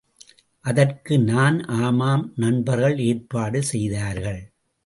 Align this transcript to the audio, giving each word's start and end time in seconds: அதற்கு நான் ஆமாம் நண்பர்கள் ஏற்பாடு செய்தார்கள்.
அதற்கு 0.65 1.19
நான் 1.19 1.57
ஆமாம் 1.81 2.33
நண்பர்கள் 2.35 2.97
ஏற்பாடு 2.99 3.63
செய்தார்கள். 3.63 4.41